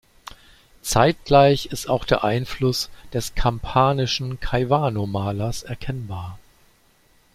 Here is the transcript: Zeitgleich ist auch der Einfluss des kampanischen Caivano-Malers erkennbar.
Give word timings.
Zeitgleich 0.81 1.67
ist 1.67 1.87
auch 1.87 2.05
der 2.05 2.23
Einfluss 2.23 2.89
des 3.13 3.35
kampanischen 3.35 4.39
Caivano-Malers 4.39 5.61
erkennbar. 5.61 6.39